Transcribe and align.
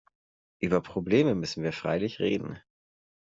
Über 0.57 0.81
Probleme 0.81 1.35
müssen 1.35 1.61
wir 1.61 1.73
freilich 1.73 2.17
reden. 2.19 2.59